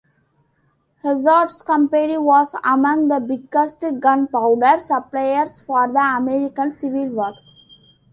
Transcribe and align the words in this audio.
Hazard's 1.03 1.61
company 1.61 2.17
was 2.17 2.55
among 2.63 3.09
the 3.09 3.19
biggest 3.19 3.85
gunpowder 3.99 4.79
suppliers 4.79 5.61
for 5.61 5.87
the 5.89 5.99
American 5.99 6.71
Civil 6.71 7.09
War. 7.09 7.33